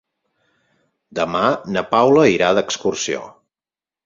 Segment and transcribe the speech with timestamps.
[1.19, 1.43] Demà
[1.75, 3.23] na Paula irà d'excursió.